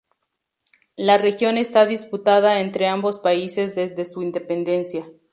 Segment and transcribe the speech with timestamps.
[0.95, 5.05] La región está disputada entre ambos países desde su independencia.